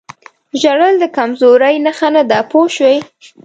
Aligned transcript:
ژړل 0.61 0.93
د 0.99 1.05
کمزورۍ 1.17 1.75
نښه 1.85 2.09
نه 2.15 2.23
ده 2.29 2.39
پوه 2.51 2.67
شوې!. 2.75 2.97